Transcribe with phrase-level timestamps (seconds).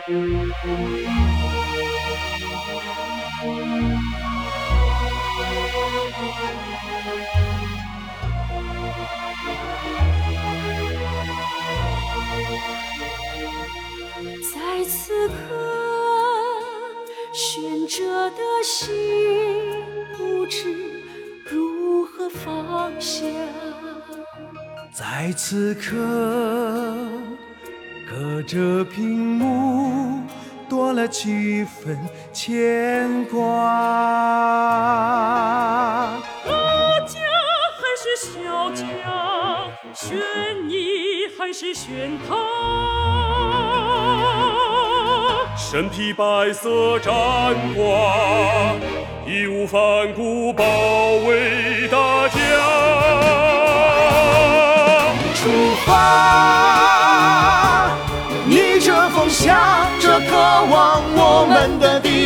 [0.00, 0.08] 在
[14.84, 15.34] 此刻，
[17.32, 18.88] 悬着的心
[20.16, 20.74] 不知
[21.44, 23.26] 如何放下。
[24.92, 25.96] 在此刻，
[28.40, 30.22] 隔着屏幕
[30.66, 31.98] 多了几分
[32.32, 33.38] 牵挂。
[36.46, 36.50] 大
[37.06, 37.18] 家
[37.76, 38.84] 还是小家，
[39.94, 40.18] 选
[40.66, 42.34] 你还是选他。
[45.54, 47.12] 身披白色战
[47.76, 48.78] 褂，
[49.26, 49.80] 义无反
[50.14, 50.64] 顾保
[51.26, 52.39] 卫大家。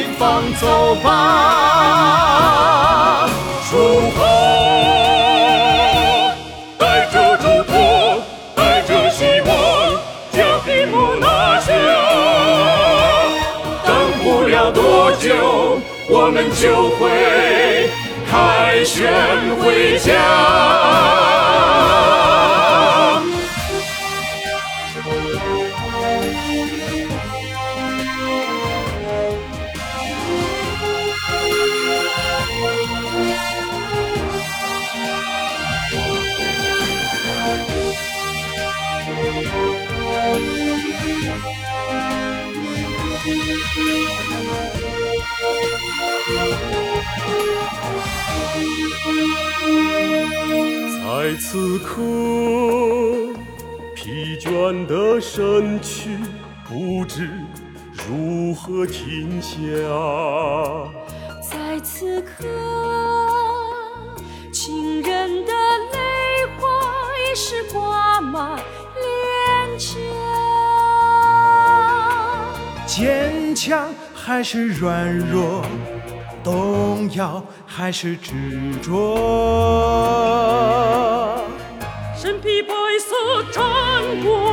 [0.00, 1.10] 前方走吧。
[3.68, 4.24] 出发，
[6.78, 7.72] 带着祝福，
[8.56, 9.50] 带着希望，
[10.32, 11.70] 将屏幕拿下。
[13.84, 15.78] 等不了多久，
[16.08, 17.90] 我们就会
[18.30, 19.12] 凯旋
[19.62, 20.14] 回家。
[51.02, 52.02] 在此刻，
[53.94, 56.18] 疲倦的身躯
[56.68, 57.28] 不知
[58.08, 59.50] 如何停下。
[61.42, 62.44] 在此刻，
[64.52, 66.68] 情人的泪花
[67.30, 68.58] 已是挂满
[72.90, 75.64] 坚强还是软弱，
[76.42, 78.32] 动摇还是执
[78.82, 80.20] 着。
[82.16, 83.62] 身披白色战
[84.24, 84.49] 袍，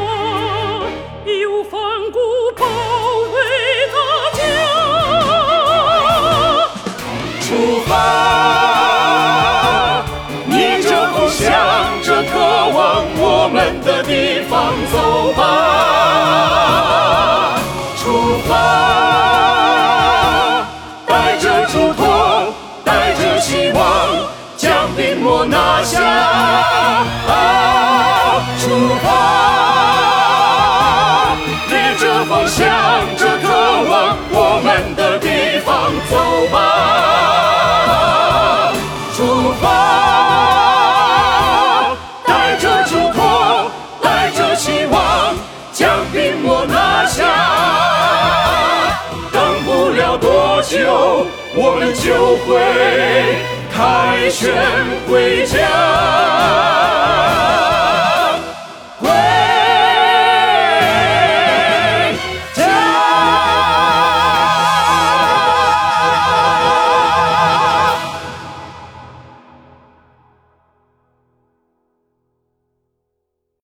[25.84, 26.02] 下。
[27.30, 27.32] 啊，
[28.60, 28.64] 出
[29.04, 29.06] 发，
[31.68, 32.58] 逆着风，向
[33.18, 33.46] 着渴
[33.90, 33.94] 望
[34.32, 35.68] 我们的地方
[36.10, 36.14] 走
[36.52, 36.56] 吧。
[39.16, 39.18] 出
[39.62, 39.66] 发，
[42.26, 43.20] 带着嘱托，
[44.02, 44.96] 带着希望，
[45.74, 47.24] 将屏幕拿下。
[49.32, 52.48] 等不了多久，我们就会
[53.78, 54.52] 凯旋
[55.08, 56.97] 回家。